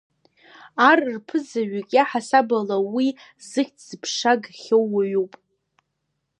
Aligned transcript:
Ар 0.89 0.99
рԥызаҩык 1.15 1.89
иаҳасабала 1.93 2.77
уи 2.93 3.07
зыхьӡ-зыԥша 3.49 4.33
гахьоу 4.41 4.85
уаҩуп. 4.93 5.33